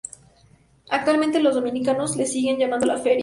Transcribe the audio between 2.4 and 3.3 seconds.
llamando La Feria.